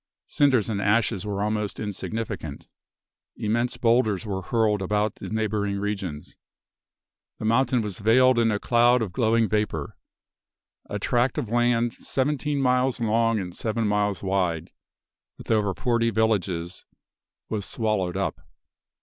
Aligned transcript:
Cinders 0.25 0.67
and 0.67 0.81
ashes 0.81 1.27
were 1.27 1.43
almost 1.43 1.79
insignificant. 1.79 2.67
Immense 3.35 3.77
boulders 3.77 4.25
were 4.25 4.41
hurled 4.41 4.81
about 4.81 5.17
the 5.17 5.29
neighboring 5.29 5.77
regions. 5.77 6.35
The 7.37 7.45
mountain 7.45 7.83
was 7.83 7.99
veiled 7.99 8.39
in 8.39 8.49
a 8.49 8.57
cloud 8.57 9.03
of 9.03 9.11
glowing 9.13 9.47
vapor. 9.47 9.95
A 10.89 10.97
tract 10.97 11.37
of 11.37 11.49
land 11.49 11.93
seventeen 11.93 12.57
miles 12.59 12.99
long 12.99 13.37
and 13.37 13.53
seven 13.53 13.87
miles 13.87 14.23
wide, 14.23 14.71
with 15.37 15.51
over 15.51 15.71
forty 15.75 16.09
villages, 16.09 16.83
was 17.47 17.63
swallowed 17.63 18.17
up. 18.17 18.41